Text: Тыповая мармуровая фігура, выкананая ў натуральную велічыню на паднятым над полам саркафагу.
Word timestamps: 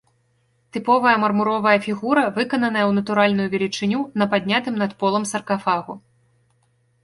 Тыповая 0.77 1.11
мармуровая 1.23 1.73
фігура, 1.87 2.23
выкананая 2.39 2.85
ў 2.87 2.91
натуральную 2.99 3.47
велічыню 3.53 3.99
на 4.23 4.31
паднятым 4.35 4.75
над 4.83 4.91
полам 5.03 5.23
саркафагу. 5.37 5.93